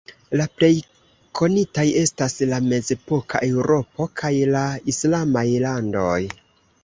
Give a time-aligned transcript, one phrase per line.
[0.39, 0.69] La plej
[1.39, 6.19] konitaj estas la mezepoka Eŭropo, kaj la islamaj landoj.